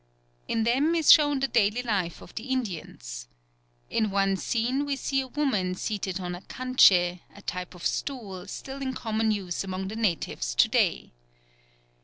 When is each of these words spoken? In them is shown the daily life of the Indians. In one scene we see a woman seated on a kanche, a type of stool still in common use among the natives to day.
In 0.47 0.63
them 0.63 0.95
is 0.95 1.11
shown 1.11 1.41
the 1.41 1.47
daily 1.47 1.83
life 1.83 2.23
of 2.23 2.33
the 2.33 2.45
Indians. 2.45 3.27
In 3.87 4.09
one 4.09 4.35
scene 4.35 4.83
we 4.83 4.95
see 4.95 5.21
a 5.21 5.27
woman 5.27 5.75
seated 5.75 6.19
on 6.19 6.33
a 6.33 6.41
kanche, 6.41 7.19
a 7.35 7.41
type 7.45 7.75
of 7.75 7.85
stool 7.85 8.47
still 8.47 8.81
in 8.81 8.95
common 8.95 9.29
use 9.29 9.63
among 9.63 9.89
the 9.89 9.95
natives 9.95 10.55
to 10.55 10.67
day. 10.67 11.11